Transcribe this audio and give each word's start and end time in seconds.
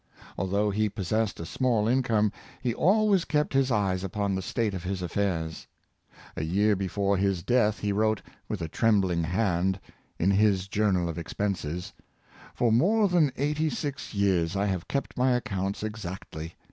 Although 0.35 0.71
he 0.71 0.89
possessed 0.89 1.39
a 1.39 1.45
small 1.45 1.87
income, 1.87 2.31
he 2.59 2.73
always 2.73 3.23
kept 3.23 3.53
his 3.53 3.69
eyes 3.69 4.03
upon 4.03 4.33
the 4.33 4.41
state 4.41 4.73
of 4.73 4.83
his 4.83 5.03
affairs. 5.03 5.67
A 6.35 6.43
year 6.43 6.75
before 6.75 7.17
his 7.17 7.43
death, 7.43 7.77
he 7.81 7.91
wrote, 7.91 8.19
with 8.49 8.63
a 8.63 8.67
trembling 8.67 9.23
hand, 9.23 9.79
in 10.17 10.31
his 10.31 10.67
Journal 10.67 11.07
of 11.07 11.19
Ex 11.19 11.33
penses:" 11.33 11.93
For 12.55 12.71
more 12.71 13.09
than 13.09 13.31
eighty 13.37 13.69
six 13.69 14.11
years 14.15 14.55
I 14.55 14.65
have 14.65 14.87
kept 14.87 15.19
my 15.19 15.33
accounts 15.33 15.83
exactly. 15.83 16.55